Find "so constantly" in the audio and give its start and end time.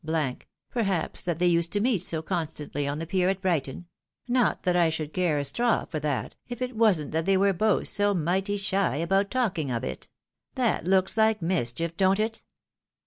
2.01-2.87